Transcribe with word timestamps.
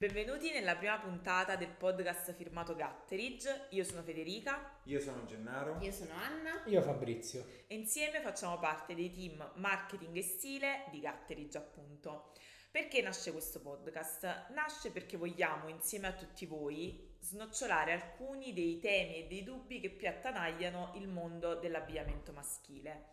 Benvenuti 0.00 0.52
nella 0.52 0.76
prima 0.76 0.96
puntata 1.00 1.56
del 1.56 1.70
podcast 1.70 2.32
firmato 2.32 2.76
Gatteridge. 2.76 3.66
Io 3.70 3.82
sono 3.82 4.04
Federica 4.04 4.78
Io 4.84 5.00
sono 5.00 5.24
Gennaro. 5.24 5.76
Io 5.80 5.90
sono 5.90 6.12
Anna. 6.14 6.62
Io 6.66 6.80
Fabrizio. 6.82 7.44
e 7.66 7.74
insieme 7.74 8.20
facciamo 8.20 8.60
parte 8.60 8.94
dei 8.94 9.10
team 9.10 9.54
marketing 9.56 10.16
e 10.16 10.22
stile 10.22 10.84
di 10.92 11.00
Gatteridge, 11.00 11.58
appunto. 11.58 12.30
Perché 12.70 13.02
nasce 13.02 13.32
questo 13.32 13.60
podcast? 13.60 14.50
Nasce 14.50 14.92
perché 14.92 15.16
vogliamo, 15.16 15.66
insieme 15.66 16.06
a 16.06 16.12
tutti 16.12 16.46
voi, 16.46 17.16
snocciolare 17.18 17.92
alcuni 17.92 18.52
dei 18.52 18.78
temi 18.78 19.24
e 19.24 19.26
dei 19.26 19.42
dubbi 19.42 19.80
che 19.80 19.90
più 19.90 20.06
attanagliano 20.06 20.92
il 20.94 21.08
mondo 21.08 21.56
dell'abbigliamento 21.56 22.30
maschile. 22.30 23.06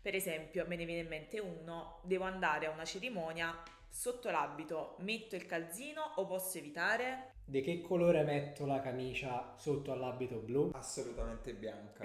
Per 0.00 0.14
esempio, 0.14 0.64
me 0.66 0.76
ne 0.76 0.86
viene 0.86 1.02
in 1.02 1.08
mente 1.08 1.40
uno, 1.40 2.00
devo 2.04 2.24
andare 2.24 2.64
a 2.64 2.70
una 2.70 2.86
cerimonia 2.86 3.54
sotto 3.92 4.30
l'abito, 4.30 4.96
metto 5.00 5.36
il 5.36 5.44
calzino 5.46 6.02
o 6.16 6.26
posso 6.26 6.56
evitare? 6.58 7.34
Di 7.44 7.60
che 7.60 7.80
colore 7.82 8.22
metto 8.22 8.64
la 8.66 8.80
camicia 8.80 9.54
sotto 9.58 9.92
all'abito 9.92 10.38
blu? 10.38 10.70
Assolutamente 10.72 11.54
bianca. 11.54 12.04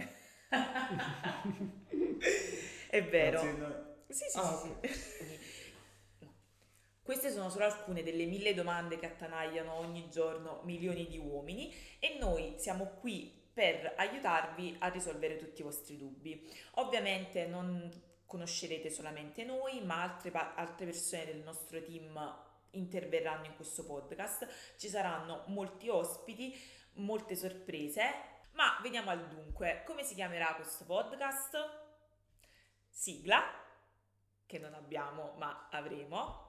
È 2.90 3.04
vero. 3.04 3.40
Anzi, 3.40 3.58
no- 3.58 3.96
Sì, 4.10 4.26
sì, 4.30 4.38
Ah, 4.38 4.56
sì, 4.56 4.90
sì. 4.92 5.40
No. 6.20 6.34
Queste 7.02 7.32
sono 7.32 7.50
solo 7.50 7.66
alcune 7.66 8.04
delle 8.04 8.26
mille 8.26 8.54
domande 8.54 8.98
che 8.98 9.06
attanagliano 9.06 9.74
ogni 9.74 10.10
giorno 10.10 10.62
milioni 10.66 11.08
di 11.08 11.18
uomini 11.18 11.74
e 12.00 12.18
noi 12.20 12.56
siamo 12.58 12.98
qui 13.00 13.34
per 13.54 13.94
aiutarvi 13.98 14.76
a 14.80 14.90
risolvere 14.90 15.38
tutti 15.38 15.62
i 15.62 15.64
vostri 15.64 15.98
dubbi. 15.98 16.48
Ovviamente 16.76 17.48
non 17.48 17.90
conoscerete 18.28 18.92
solamente 18.92 19.44
noi, 19.44 19.82
ma 19.84 20.04
altre, 20.04 20.32
altre 20.32 20.86
persone 20.86 21.26
del 21.26 21.42
nostro 21.42 21.82
team 21.82 22.46
interverranno 22.72 23.46
in 23.46 23.56
questo 23.56 23.86
podcast. 23.86 24.76
Ci 24.78 24.90
saranno 24.90 25.46
molti 25.48 25.90
ospiti, 25.90 26.56
molte 26.96 27.36
sorprese, 27.36 28.04
ma 28.52 28.78
veniamo 28.84 29.10
al 29.10 29.28
dunque. 29.28 29.84
Come 29.86 30.04
si 30.04 30.14
chiamerà 30.14 30.54
questo 30.56 30.86
podcast? 30.86 31.58
Sigla 32.90 33.66
che 34.46 34.60
non 34.60 34.74
abbiamo 34.74 35.34
ma 35.38 35.68
avremo. 35.72 36.46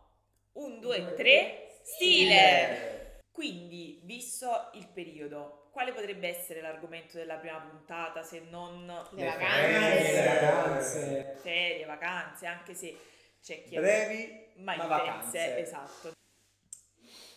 Un, 0.53 0.81
due, 0.81 1.15
tre, 1.15 1.81
stile! 1.83 3.23
Quindi, 3.31 4.01
visto 4.03 4.71
il 4.75 4.89
periodo, 4.89 5.68
quale 5.79 5.93
potrebbe 5.93 6.27
essere 6.27 6.61
l'argomento 6.61 7.17
della 7.19 7.37
prima 7.37 7.61
puntata 7.61 8.25
se 8.25 8.41
non 8.51 8.85
Le 8.87 9.05
Le 9.13 9.25
vacanze. 9.25 10.13
Le 10.13 10.41
vacanze. 10.41 11.39
ferie, 11.41 11.85
vacanze, 11.85 12.47
anche 12.47 12.75
se 12.75 12.99
c'è 13.41 13.63
chi 13.63 13.77
ha 13.77 13.81
Brevi, 13.81 14.47
ma 14.57 14.75
ma 14.75 14.83
intense, 14.83 14.89
vacanze. 14.89 15.59
esatto. 15.59 16.13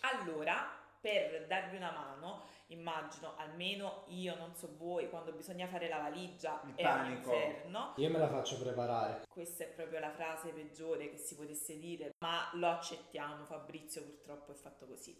Allora, 0.02 0.76
per 1.00 1.46
darvi 1.46 1.76
una 1.76 1.92
mano, 1.92 2.46
immagino, 2.68 3.36
almeno 3.38 4.06
io, 4.08 4.36
non 4.36 4.56
so 4.56 4.76
voi, 4.76 5.08
quando 5.08 5.32
bisogna 5.34 5.68
fare 5.68 5.88
la 5.88 5.98
valigia 5.98 6.60
Il 6.66 6.74
è 6.74 6.84
un 6.84 6.90
panico. 6.90 7.32
inferno. 7.34 7.94
Io 7.98 8.10
me 8.10 8.18
la 8.18 8.28
faccio 8.28 8.60
preparare. 8.60 9.22
Questa 9.28 9.66
è 9.66 9.68
proprio 9.68 10.00
la 10.00 10.10
frase 10.12 10.50
peggiore 10.50 11.12
che 11.12 11.18
si 11.18 11.36
potesse 11.36 11.78
dire, 11.78 12.10
ma 12.24 12.50
lo 12.54 12.70
accettiamo, 12.70 13.46
Fabrizio 13.46 14.02
purtroppo 14.02 14.52
è 14.52 14.56
fatto 14.56 14.88
così. 14.88 15.16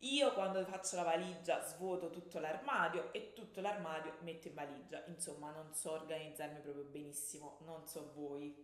Io 0.00 0.32
quando 0.34 0.64
faccio 0.66 0.96
la 0.96 1.02
valigia 1.02 1.64
svuoto 1.66 2.10
tutto 2.10 2.38
l'armadio 2.38 3.10
e 3.12 3.32
tutto 3.32 3.60
l'armadio 3.62 4.16
metto 4.20 4.48
in 4.48 4.54
valigia. 4.54 5.02
Insomma, 5.06 5.50
non 5.50 5.72
so 5.74 5.92
organizzarmi 5.92 6.60
proprio 6.60 6.84
benissimo, 6.84 7.58
non 7.64 7.86
so 7.88 8.12
voi. 8.14 8.54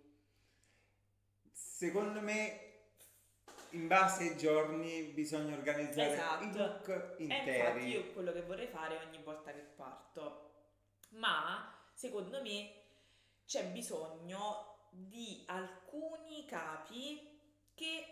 Secondo 1.51 2.21
me, 2.21 2.69
in 3.71 3.87
base 3.87 4.25
ai 4.25 4.37
giorni, 4.37 5.03
bisogna 5.15 5.55
organizzare 5.57 6.13
Esatto. 6.13 6.45
i 6.45 6.53
look 6.57 6.89
E 6.89 7.23
infatti 7.23 7.23
interi. 7.23 7.89
io 7.89 8.13
quello 8.13 8.33
che 8.33 8.43
vorrei 8.43 8.67
fare 8.67 8.99
ogni 9.07 9.23
volta 9.23 9.51
che 9.53 9.61
parto. 9.61 10.51
Ma 11.11 11.75
secondo 11.95 12.43
me 12.43 12.75
c'è 13.47 13.67
bisogno 13.69 14.89
di 14.91 15.43
alcuni 15.47 16.45
capi 16.45 17.41
che 17.75 18.05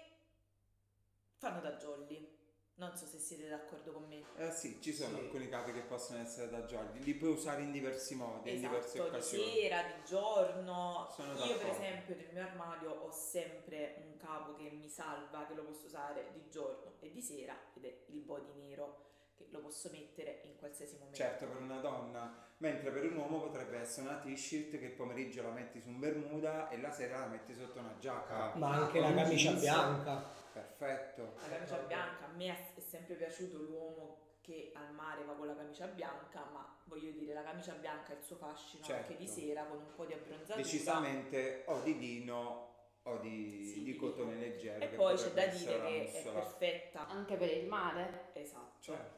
fanno 1.36 1.60
da 1.60 1.72
jolly. 1.72 2.36
Non 2.78 2.94
so 2.96 3.06
se 3.06 3.18
siete 3.18 3.48
d'accordo 3.48 3.90
con 3.90 4.04
me. 4.06 4.22
Eh 4.36 4.52
sì, 4.52 4.80
ci 4.80 4.92
sono 4.94 5.16
Sì. 5.16 5.24
alcuni 5.24 5.48
capi 5.48 5.72
che 5.72 5.80
possono 5.80 6.20
essere 6.20 6.48
da 6.48 6.60
jolly, 6.62 7.00
li 7.02 7.14
puoi 7.14 7.30
usare 7.32 7.62
in 7.62 7.72
diversi 7.72 8.14
modi, 8.14 8.50
in 8.54 8.60
diverse 8.60 8.98
Esatto, 8.98 9.02
di 9.02 9.08
occasioni. 9.16 9.52
sera, 9.52 9.82
di 9.82 10.04
giorno. 10.06 11.08
Sono 11.12 11.32
Io 11.44 11.56
per 11.58 11.66
esempio 11.70 12.14
nel 12.14 12.28
mio 12.32 12.42
armadio 12.42 12.90
ho 12.92 13.10
sempre 13.10 13.96
un 14.06 14.16
capo 14.16 14.54
che 14.54 14.70
mi 14.70 14.88
salva, 14.88 15.44
che 15.46 15.54
lo 15.54 15.64
posso 15.64 15.86
usare 15.86 16.30
di 16.32 16.48
giorno 16.48 16.92
e 17.00 17.10
di 17.10 17.20
sera 17.20 17.56
ed 17.74 17.84
è 17.84 17.98
il 18.10 18.20
body 18.20 18.52
nero 18.54 19.06
lo 19.50 19.60
posso 19.60 19.88
mettere 19.90 20.40
in 20.44 20.56
qualsiasi 20.56 20.94
momento. 20.96 21.16
Certo, 21.16 21.46
per 21.46 21.56
una 21.60 21.78
donna, 21.80 22.36
mentre 22.58 22.90
per 22.90 23.04
un 23.04 23.16
uomo 23.16 23.40
potrebbe 23.40 23.78
essere 23.78 24.08
una 24.08 24.18
t-shirt 24.18 24.78
che 24.78 24.84
il 24.86 24.92
pomeriggio 24.92 25.42
la 25.42 25.50
metti 25.50 25.80
su 25.80 25.88
un 25.88 25.98
bermuda 25.98 26.68
e 26.68 26.80
la 26.80 26.90
sera 26.90 27.20
la 27.20 27.26
metti 27.26 27.54
sotto 27.54 27.78
una 27.78 27.94
giacca. 27.98 28.54
Ma 28.56 28.74
anche 28.74 29.00
la 29.00 29.14
camicia 29.14 29.50
jeans. 29.50 29.60
bianca. 29.60 30.22
Perfetto. 30.52 31.34
La 31.40 31.48
camicia 31.56 31.76
bianca, 31.78 32.24
a 32.26 32.32
me 32.34 32.46
è- 32.74 32.80
sempre 32.80 33.14
piaciuto 33.14 33.58
l'uomo 33.58 34.26
che 34.40 34.72
al 34.74 34.92
mare 34.94 35.24
va 35.24 35.34
con 35.34 35.46
la 35.46 35.54
camicia 35.54 35.86
bianca, 35.86 36.44
ma 36.52 36.76
voglio 36.84 37.10
dire, 37.12 37.34
la 37.34 37.42
camicia 37.42 37.74
bianca 37.74 38.12
ha 38.12 38.16
il 38.16 38.22
suo 38.22 38.36
fascino 38.36 38.82
Certo. 38.82 39.12
anche 39.12 39.16
di 39.22 39.28
sera 39.28 39.64
con 39.64 39.76
un 39.78 39.94
po' 39.94 40.04
di 40.06 40.14
abbronzatura. 40.14 40.56
Decisamente 40.56 41.64
o 41.66 41.80
di 41.82 41.98
lino 41.98 42.66
o 43.02 43.18
di, 43.18 43.64
Sì, 43.66 43.82
di 43.84 43.94
cotone 43.96 44.34
leggero. 44.36 44.82
E 44.82 44.88
poi 44.88 45.14
c'è 45.16 45.30
da 45.32 45.46
dire 45.46 45.80
che 45.82 46.12
è 46.12 46.22
perfetta, 46.32 47.06
Anche 47.08 47.36
per 47.36 47.50
il 47.50 47.66
mare. 47.66 48.30
esatto, 48.32 48.80
Certo. 48.80 49.17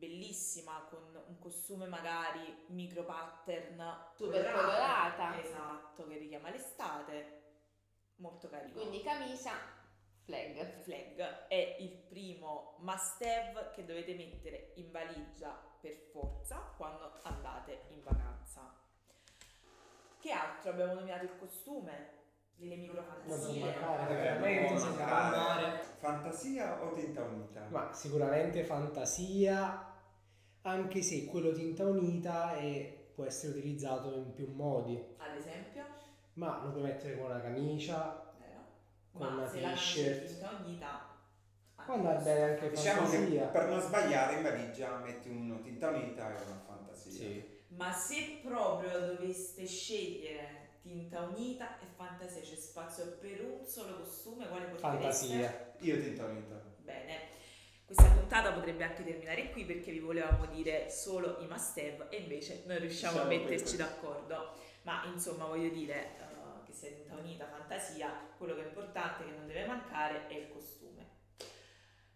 Bellissima 0.00 0.86
con 0.88 1.22
un 1.26 1.38
costume 1.38 1.86
magari 1.86 2.64
micro 2.68 3.04
pattern 3.04 4.08
Super 4.16 4.50
colorata. 4.50 5.38
Esatto, 5.38 6.06
che 6.08 6.16
richiama 6.16 6.50
l'estate. 6.50 7.38
Molto 8.16 8.48
carino. 8.48 8.72
Quindi 8.72 9.02
camicia, 9.02 9.52
flag. 10.24 10.82
flag 10.82 11.46
è 11.46 11.76
il 11.78 11.96
primo 12.08 12.76
must 12.80 13.22
have 13.22 13.70
che 13.74 13.84
dovete 13.84 14.14
mettere 14.14 14.72
in 14.76 14.90
valigia 14.90 15.50
per 15.80 15.94
forza 16.10 16.56
quando 16.76 17.12
andate 17.22 17.84
in 17.90 18.02
vacanza. 18.02 18.74
Che 20.18 20.32
altro 20.32 20.70
abbiamo 20.70 20.94
nominato 20.94 21.24
il 21.24 21.38
costume? 21.38 22.18
Le 22.56 22.76
micro 22.76 23.02
fantasie. 23.02 23.74
Eh, 23.74 23.78
veramente. 23.78 24.78
Fantasia 25.98 26.82
o 26.82 26.92
tinta 26.92 27.22
unita? 27.22 27.66
Ma 27.70 27.90
sicuramente 27.94 28.62
fantasia, 28.64 29.89
anche 30.62 31.02
se 31.02 31.24
quello 31.26 31.52
tinta 31.52 31.84
unita 31.86 32.54
è- 32.56 32.98
può 33.14 33.24
essere 33.24 33.58
utilizzato 33.58 34.14
in 34.14 34.32
più 34.32 34.46
modi. 34.52 34.96
Ad 35.18 35.36
esempio, 35.36 35.84
Ma 36.34 36.62
lo 36.64 36.70
puoi 36.70 36.82
mettere 36.84 37.16
con 37.18 37.26
una 37.30 37.40
camicia, 37.40 38.32
vero? 38.38 38.60
Con 39.12 39.26
Ma 39.26 39.34
una 39.34 39.44
t-shirt. 39.46 40.22
è 40.22 40.26
tinta 40.26 40.60
unita 40.64 41.08
può 41.84 41.94
andare 41.94 42.22
bene 42.22 42.42
anche 42.52 42.70
Diciamo 42.70 43.08
che 43.08 43.16
fantasia. 43.16 43.46
per 43.46 43.68
non 43.68 43.80
sbagliare 43.80 44.34
in 44.36 44.42
valigia 44.42 44.98
metti 44.98 45.28
uno 45.28 45.60
tinta 45.60 45.88
unita 45.88 46.28
e 46.38 46.42
una 46.44 46.62
fantasia. 46.64 47.10
Sì. 47.10 47.58
Ma 47.68 47.90
se 47.92 48.38
proprio 48.42 48.98
doveste 49.14 49.66
scegliere 49.66 50.68
tinta 50.82 51.20
unita 51.22 51.78
e 51.80 51.86
fantasia, 51.96 52.40
c'è 52.42 52.54
spazio 52.54 53.16
per 53.18 53.42
un 53.44 53.66
solo 53.66 53.96
costume, 53.98 54.48
quale 54.48 54.66
portereste? 54.66 55.26
Fantasia. 55.26 55.72
Io 55.80 56.00
tinta 56.02 56.24
unita. 56.26 56.62
Bene, 56.78 57.18
puntata 58.40 58.52
potrebbe 58.52 58.84
anche 58.84 59.04
terminare 59.04 59.50
qui 59.50 59.64
perché 59.64 59.90
vi 59.92 59.98
volevamo 59.98 60.46
dire 60.46 60.88
solo 60.90 61.38
i 61.40 61.46
must 61.46 61.76
have 61.78 62.08
e 62.10 62.16
invece 62.16 62.64
non 62.66 62.78
riusciamo 62.78 63.20
a 63.20 63.26
Siamo 63.26 63.28
metterci 63.28 63.58
questi. 63.58 63.76
d'accordo. 63.76 64.52
Ma 64.82 65.04
insomma 65.06 65.44
voglio 65.44 65.68
dire 65.68 66.16
eh, 66.18 66.64
che 66.64 66.72
sia 66.72 66.90
tinta 66.90 67.14
unita, 67.14 67.46
fantasia, 67.46 68.10
quello 68.38 68.54
che 68.54 68.62
è 68.62 68.66
importante, 68.66 69.24
che 69.24 69.30
non 69.30 69.46
deve 69.46 69.66
mancare, 69.66 70.26
è 70.28 70.34
il 70.34 70.48
costume. 70.50 71.08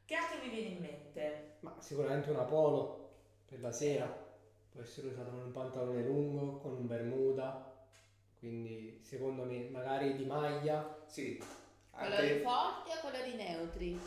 Che 0.04 0.14
altro 0.14 0.40
vi 0.40 0.48
viene 0.48 0.68
in 0.68 0.80
mente? 0.80 1.56
Ma 1.60 1.76
sicuramente 1.78 2.30
una 2.30 2.44
polo 2.44 3.10
per 3.46 3.60
la 3.60 3.72
sera. 3.72 4.22
Può 4.70 4.82
essere 4.82 5.08
usato 5.08 5.30
con 5.30 5.40
un 5.40 5.52
pantalone 5.52 6.02
lungo, 6.02 6.58
con 6.58 6.72
un 6.72 6.86
bermuda. 6.86 7.72
Quindi 8.38 9.00
secondo 9.02 9.44
me 9.44 9.68
magari 9.70 10.16
di 10.16 10.24
maglia. 10.24 11.02
Sì. 11.06 11.42
Colori 11.90 12.30
Anche... 12.30 12.40
forti 12.40 12.90
o 12.90 13.00
colori 13.00 13.34
neutri? 13.34 14.00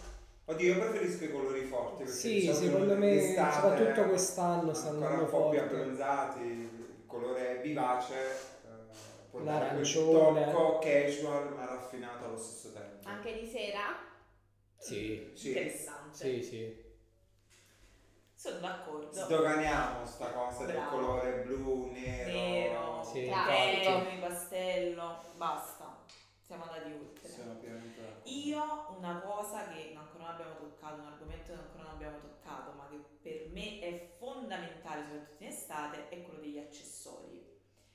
Oddio, 0.49 0.73
io 0.75 0.79
preferisco 0.79 1.25
i 1.25 1.31
colori 1.31 1.61
forti. 1.65 2.03
perché 2.03 2.11
Sì, 2.17 2.33
di 2.35 2.41
solito 2.45 2.63
secondo 2.63 2.95
me 2.95 3.33
soprattutto 3.51 4.03
quest'anno 4.07 4.73
stanno 4.73 5.05
ancora 5.05 5.21
un 5.21 5.29
po' 5.29 5.49
più 5.49 5.59
abbronzati, 5.59 6.39
il 6.39 7.03
colore 7.05 7.59
vivace, 7.61 8.15
eh, 8.15 8.69
può 9.29 9.41
dare 9.41 9.65
L'arancione. 9.65 10.51
tocco 10.51 10.79
casual 10.79 11.53
ma 11.53 11.65
raffinato 11.65 12.25
allo 12.25 12.37
stesso 12.37 12.71
tempo. 12.71 13.09
Anche 13.09 13.33
di 13.33 13.45
sera? 13.45 13.97
Sì, 14.77 15.31
Sì. 15.33 15.47
Interessante. 15.49 16.15
sì, 16.17 16.43
sì. 16.43 16.85
Sono 18.33 18.59
d'accordo. 18.59 19.11
Sdoganiamo 19.11 20.05
sta 20.05 20.27
cosa 20.27 20.63
del 20.63 20.75
Bravo. 20.75 20.95
colore 20.95 21.41
blu, 21.43 21.89
nero. 21.91 22.29
Nero, 22.31 23.03
Sì, 23.03 23.25
pastello, 24.21 25.19
basta. 25.35 25.76
Siamo 26.47 26.63
andati 26.63 26.91
oltre. 26.93 27.29
D'accordo. 27.35 28.29
Io 28.29 28.95
una 28.97 29.19
cosa 29.19 29.67
che 29.67 29.93
ancora 29.93 30.23
non 30.23 30.33
abbiamo 30.33 30.55
toccato, 30.55 31.01
un 31.01 31.07
argomento 31.07 31.53
che 31.53 31.59
ancora 31.59 31.83
non 31.83 31.91
abbiamo 31.91 32.19
toccato, 32.19 32.71
ma 32.71 32.87
che 32.87 33.03
per 33.21 33.49
me 33.49 33.79
è 33.79 34.15
fondamentale, 34.17 35.03
soprattutto 35.03 35.43
in 35.43 35.49
estate, 35.49 36.09
è 36.09 36.21
quello 36.23 36.39
degli 36.39 36.57
accessori. 36.57 37.45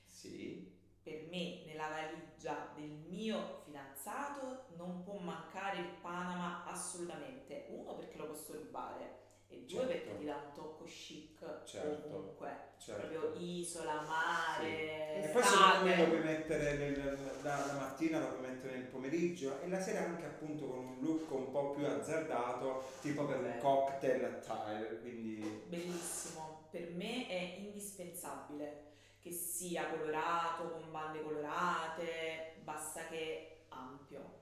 Sì. 0.05 0.71
Per 1.01 1.27
me 1.29 1.63
nella 1.65 1.89
valigia 1.89 2.71
del 2.75 2.91
mio 3.09 3.61
fidanzato 3.65 4.67
non 4.77 5.03
può 5.03 5.17
mancare 5.17 5.79
il 5.79 5.89
Panama 5.99 6.63
assolutamente. 6.65 7.65
Uno 7.69 7.95
perché 7.95 8.17
lo 8.17 8.27
posso 8.27 8.53
rubare 8.53 9.22
e 9.53 9.65
due 9.65 9.79
Certo. 9.79 9.87
perché 9.87 10.17
ti 10.17 10.25
dà 10.25 10.35
un 10.35 10.53
tocco 10.53 10.83
chic 10.85 11.63
Certo. 11.65 12.07
ovunque. 12.15 12.71
Certo. 12.77 13.07
Proprio 13.07 13.33
isola, 13.39 14.01
mare, 14.01 15.23
E 15.23 15.29
poi 15.31 15.41
secondo 15.43 15.85
me 15.85 15.97
lo 15.97 16.03
puoi 16.07 16.19
mettere 16.23 16.73
nel- 16.77 17.17
la, 17.41 17.65
la 17.65 17.73
mattina, 17.73 18.19
lo 18.19 18.35
puoi 18.35 18.49
mettere 18.49 18.75
nel 18.77 18.87
pomeriggio 18.87 19.61
e 19.61 19.69
la 19.69 19.79
sera 19.79 20.01
anche 20.01 20.25
appunto 20.25 20.65
con 20.67 20.79
un 20.79 20.97
look 20.99 21.31
un 21.31 21.51
po' 21.51 21.71
più 21.71 21.85
azzardato, 21.85 22.83
tipo 23.01 23.25
per 23.25 23.37
un 23.37 23.43
Bello. 23.43 23.61
cocktail 23.61 24.23
attire, 24.25 24.99
quindi 24.99 25.63
Bellissimo, 25.67 26.67
per 26.71 26.89
me 26.91 27.27
è 27.27 27.55
indispensabile 27.59 28.91
che 29.21 29.31
sia 29.31 29.87
colorato, 29.89 30.69
con 30.71 30.91
bande 30.91 31.21
colorate, 31.21 32.55
basta 32.63 33.07
che 33.07 33.65
ampio. 33.69 34.41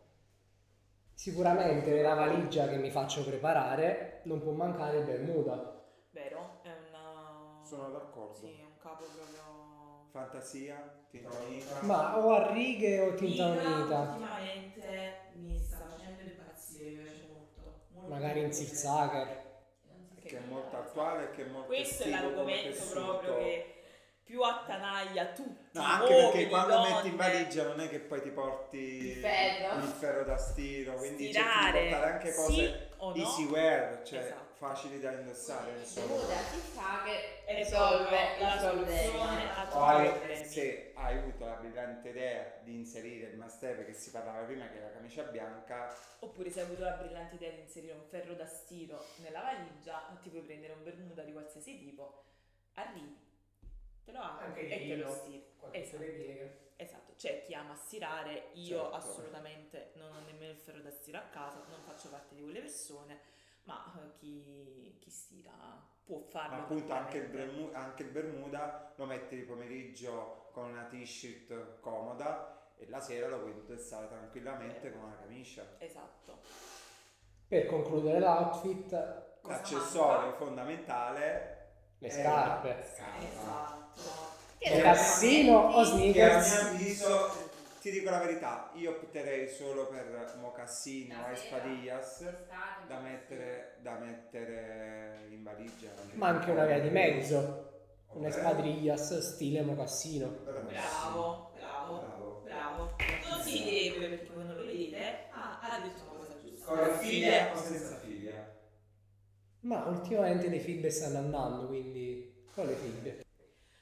Sicuramente 1.21 1.91
nella 1.91 2.15
valigia 2.15 2.67
che 2.67 2.77
mi 2.77 2.89
faccio 2.89 3.23
preparare 3.23 4.21
non 4.23 4.41
può 4.41 4.53
mancare 4.53 4.97
il 4.97 5.05
Bermuda. 5.05 5.79
Vero? 6.09 6.61
È 6.63 6.69
una... 6.89 7.61
sono 7.63 7.91
d'accordo. 7.91 8.47
Sì, 8.47 8.57
è 8.59 8.63
un 8.63 8.75
capo 8.81 9.03
proprio... 9.03 10.07
Fantasia, 10.09 11.05
tinta 11.11 11.29
unita. 11.45 11.79
Ma 11.81 12.17
o 12.17 12.31
a 12.33 12.51
righe 12.51 13.01
o 13.01 13.13
tinta 13.13 13.49
unita. 13.49 13.99
ultimamente 13.99 15.17
mi 15.33 15.59
sta 15.59 15.85
facendo 15.87 16.21
impazzire, 16.23 16.89
mi 16.89 17.03
piace 17.03 17.27
molto. 17.31 17.81
molto 17.93 18.09
Magari 18.09 18.41
in 18.41 18.51
zigzagger. 18.51 19.27
che 20.23 20.37
è 20.37 20.41
molto 20.49 20.75
attuale 20.75 21.25
e 21.25 21.31
che 21.35 21.45
è 21.45 21.49
molto 21.49 21.67
Questo 21.67 22.01
è 22.01 22.09
l'argomento 22.09 22.83
proprio 22.93 23.37
che 23.37 23.80
più 24.23 24.41
attanaglia 24.41 25.25
tutti. 25.33 25.69
No, 25.77 25.83
anche 25.83 26.05
perché 26.07 26.23
uomini, 26.25 26.49
quando 26.49 26.73
donne. 26.75 26.93
metti 26.93 27.07
in 27.07 27.15
valigia 27.15 27.63
non 27.63 27.79
è 27.81 27.89
che 27.89 27.99
poi 27.99 28.21
ti 28.21 28.29
porti 28.29 28.77
Il 28.77 29.15
ferro. 29.19 29.77
il 29.77 29.83
ferro 29.89 30.23
da 30.23 30.37
stiro, 30.37 30.93
quindi 30.95 31.31
cerchi 31.33 31.47
di 31.49 31.53
Stirare, 31.55 31.89
portare 31.89 32.11
anche 32.11 32.33
cose 32.33 32.53
sì 32.53 32.95
no? 32.97 33.15
easy 33.15 33.45
wear, 33.45 34.01
cioè 34.03 34.19
Esatto. 34.19 34.53
facili 34.55 34.99
da 34.99 35.11
indossare. 35.11 35.71
insomma. 35.79 36.15
Che 37.03 37.43
È 37.45 37.55
risolve 37.55 38.17
la 38.39 38.53
il 38.53 38.59
soluzione 38.59 39.51
a 39.53 39.65
tutti 39.65 40.45
se 40.45 40.91
hai 40.95 41.17
avuto 41.17 41.45
la 41.45 41.53
brillante 41.53 42.09
idea 42.09 42.53
di 42.63 42.75
inserire 42.75 43.29
il 43.29 43.37
masteve 43.37 43.85
che 43.85 43.93
si 43.93 44.11
parlava 44.11 44.43
prima 44.43 44.69
che 44.69 44.79
la 44.79 44.91
camicia 44.91 45.23
bianca, 45.23 45.93
Oppure 46.19 46.49
se 46.51 46.59
hai 46.59 46.65
avuto 46.67 46.83
la 46.83 46.91
brillante 46.91 47.35
idea 47.35 47.51
di 47.51 47.61
inserire 47.61 47.93
un 47.93 48.03
ferro 48.07 48.33
da 48.35 48.45
stiro 48.45 49.03
nella 49.17 49.41
valigia, 49.41 50.15
ti 50.21 50.29
puoi 50.29 50.41
prendere 50.43 50.73
un 50.73 50.83
bermuda 50.83 51.23
di 51.23 51.31
qualsiasi 51.33 51.77
tipo, 51.79 52.23
arrivi, 52.75 53.17
te 54.03 54.11
lo 54.11 54.19
apri 54.19 54.45
Anche 54.45 54.61
e 54.67 54.87
te 54.87 54.95
lo 54.95 55.09
stiri. 55.11 55.45
Esatto. 55.71 56.59
Esatto, 56.75 57.13
c'è 57.15 57.43
chi 57.43 57.53
ama 57.53 57.75
stirare, 57.75 58.49
io 58.53 58.79
Certo. 58.79 58.95
assolutamente 58.95 59.91
non 59.95 60.15
ho 60.15 60.19
nemmeno 60.21 60.51
il 60.51 60.57
ferro 60.57 60.79
da 60.81 60.89
stiro 60.89 61.19
a 61.19 61.21
casa, 61.29 61.63
non 61.69 61.79
faccio 61.85 62.09
parte 62.09 62.33
di 62.33 62.41
quelle 62.41 62.59
persone, 62.61 63.19
ma 63.65 63.93
eh, 64.03 64.17
chi, 64.17 64.97
chi 64.99 65.09
stira 65.11 65.53
può 66.03 66.19
farlo. 66.21 66.55
ma 66.55 66.61
appunto 66.63 66.91
anche 66.91 67.17
il, 67.17 67.23
tranquillamente. 67.29 67.61
bermu- 67.61 67.75
anche 67.75 68.03
il 68.03 68.09
bermuda 68.09 68.93
lo 68.95 69.05
metti 69.05 69.35
di 69.35 69.43
pomeriggio 69.43 70.49
con 70.51 70.69
una 70.71 70.85
t-shirt 70.85 71.79
comoda 71.81 72.73
e 72.77 72.89
la 72.89 72.99
sera 72.99 73.27
lo 73.27 73.41
puoi 73.41 73.51
indossare 73.51 74.07
tranquillamente 74.07 74.91
con 74.91 75.03
una 75.03 75.15
camicia. 75.17 75.75
Esatto. 75.77 76.39
Per 77.47 77.65
concludere 77.67 78.19
l'outfit, 78.19 78.89
Cosa 79.41 79.55
L'accessorio 79.55 80.21
manca? 80.29 80.37
fondamentale 80.37 81.60
le 82.01 82.07
è 82.07 82.11
scarpe. 82.11 82.75
Esatto. 82.79 83.79
Che 84.57 84.75
Mocassino 84.75 85.57
o 85.57 85.71
Che 85.73 85.79
a 85.79 85.83
sneakers? 85.85 86.51
mio 86.61 86.69
avviso, 86.69 87.49
ti 87.81 87.89
dico 87.91 88.09
la 88.11 88.19
verità, 88.19 88.69
io 88.75 88.91
opterei 88.91 89.47
solo 89.49 89.87
per 89.87 90.35
mocassini 90.39 91.13
o 91.13 91.17
La 91.17 91.35
sera, 91.35 91.57
espadillas 91.57 92.19
l'estate, 92.21 92.87
da 92.87 92.99
mettere, 92.99 93.77
da 93.81 93.97
mettere 93.97 95.25
in 95.29 95.43
valigia. 95.43 95.89
Ma 96.13 96.27
anche 96.27 96.51
una 96.51 96.65
via 96.65 96.79
di 96.79 96.89
mezzo. 96.89 97.37
Ok. 98.07 98.15
Una 98.19 98.29
spadrillas 98.29 99.17
stile 99.19 99.61
mocassino. 99.61 100.27
Bravo, 100.27 101.51
bravo, 101.55 101.97
Bravo. 101.99 102.41
bravo. 102.43 102.95
Non 103.29 103.41
si 103.41 103.63
deve 103.63 104.09
perché 104.09 104.29
voi 104.33 104.43
non 104.45 104.55
lo 104.57 104.65
vedete, 104.65 105.27
ma 105.33 105.59
ha 105.61 105.79
detto 105.79 106.01
una 106.09 106.19
cosa 106.19 106.33
giusta. 106.43 106.65
Con 106.67 106.77
la 106.77 106.97
figlia 106.97 107.51
o 107.51 107.55
senza 107.55 107.95
figlia? 107.95 108.10
Ma 109.61 109.85
ultimamente 109.85 110.47
le 110.47 110.59
fibre 110.59 110.89
stanno 110.89 111.19
andando, 111.19 111.67
quindi 111.67 112.45
con 112.53 112.65
le 112.65 112.75
fibre. 112.75 113.25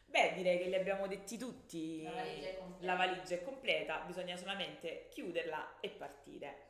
Beh, 0.06 0.34
direi 0.34 0.58
che 0.58 0.70
li 0.70 0.76
abbiamo 0.76 1.08
detti 1.08 1.38
tutti. 1.38 2.04
La 2.04 2.12
valigia 2.12 2.50
è 2.50 2.58
completa. 2.58 2.86
La 2.86 2.96
valigia 2.96 3.36
è 3.36 3.44
completa, 3.44 4.00
bisogna 4.06 4.36
solamente 4.36 5.08
chiuderla 5.10 5.80
e 5.80 5.90
partire. 5.90 6.68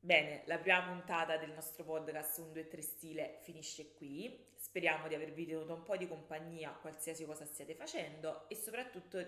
Bene, 0.00 0.42
la 0.46 0.58
prima 0.58 0.82
puntata 0.82 1.36
del 1.36 1.50
nostro 1.50 1.84
podcast 1.84 2.38
1, 2.38 2.52
2, 2.52 2.68
3 2.68 2.82
stile 2.82 3.38
finisce 3.42 3.92
qui. 3.94 4.44
Speriamo 4.56 5.08
di 5.08 5.14
avervi 5.14 5.46
tenuto 5.46 5.74
un 5.74 5.82
po' 5.82 5.96
di 5.96 6.06
compagnia 6.06 6.70
qualsiasi 6.70 7.24
cosa 7.24 7.44
stiate 7.44 7.74
facendo 7.74 8.48
e 8.48 8.54
soprattutto 8.54 9.24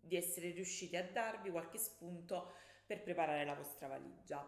di 0.00 0.16
essere 0.16 0.50
riusciti 0.50 0.96
a 0.96 1.04
darvi 1.04 1.50
qualche 1.50 1.78
spunto 1.78 2.52
per 2.86 3.02
preparare 3.02 3.44
la 3.44 3.54
vostra 3.54 3.88
valigia. 3.88 4.46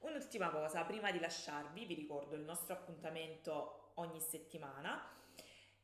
Un'ultima 0.00 0.50
cosa, 0.50 0.84
prima 0.84 1.10
di 1.10 1.18
lasciarvi, 1.18 1.84
vi 1.84 1.94
ricordo 1.94 2.36
il 2.36 2.42
nostro 2.42 2.74
appuntamento 2.74 3.92
ogni 3.94 4.20
settimana 4.20 5.14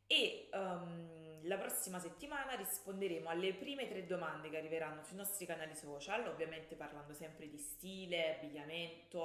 e 0.06 0.49
ehm, 0.53 1.47
la 1.47 1.56
prossima 1.56 1.99
settimana 1.99 2.55
risponderemo 2.55 3.29
alle 3.29 3.55
prime 3.55 3.88
tre 3.88 4.06
domande 4.06 4.50
che 4.50 4.59
arriveranno 4.59 5.03
sui 5.03 5.17
nostri 5.17 5.47
canali 5.47 5.75
social, 5.75 6.26
ovviamente 6.26 6.76
parlando 6.76 7.14
sempre 7.14 7.49
di 7.49 7.56
stile, 7.59 8.37
abbigliamento, 8.37 9.20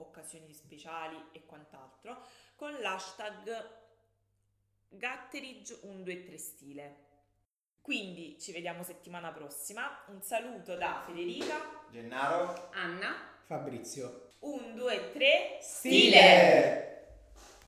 occasioni 0.00 0.52
speciali 0.52 1.16
e 1.32 1.46
quant'altro, 1.46 2.20
con 2.56 2.72
l'hashtag 2.72 3.80
Gatteridge123 4.90 6.36
stile. 6.36 6.96
Quindi 7.80 8.38
ci 8.38 8.52
vediamo 8.52 8.82
settimana 8.82 9.32
prossima. 9.32 10.04
Un 10.08 10.22
saluto 10.22 10.76
da 10.76 11.02
Federica. 11.06 11.86
Gennaro? 11.90 12.70
Anna 12.72 13.30
Fabrizio. 13.44 14.31
1, 14.42 14.74
2, 14.76 14.98
3, 15.14 15.58
Stile! 15.60 16.91